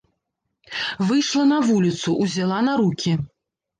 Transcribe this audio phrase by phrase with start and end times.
[1.09, 3.13] Выйшла на вуліцу, узяла на рукі.